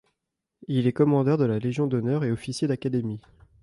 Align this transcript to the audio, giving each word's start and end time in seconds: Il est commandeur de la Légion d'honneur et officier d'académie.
Il 0.67 0.87
est 0.87 0.93
commandeur 0.93 1.37
de 1.37 1.45
la 1.45 1.59
Légion 1.59 1.85
d'honneur 1.85 2.23
et 2.23 2.31
officier 2.31 2.67
d'académie. 2.67 3.21